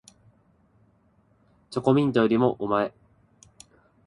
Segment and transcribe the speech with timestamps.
[1.69, 2.91] チョコミントよりもおまえ